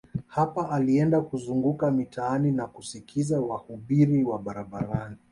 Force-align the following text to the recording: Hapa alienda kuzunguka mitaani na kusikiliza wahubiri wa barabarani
Hapa 0.27 0.69
alienda 0.69 1.21
kuzunguka 1.21 1.91
mitaani 1.91 2.51
na 2.51 2.67
kusikiliza 2.67 3.41
wahubiri 3.41 4.23
wa 4.23 4.39
barabarani 4.39 5.17